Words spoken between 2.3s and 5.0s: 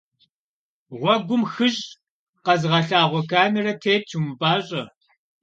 къэзыгъэлъагъуэ камерэ тетщ, умыпӏащӏэ.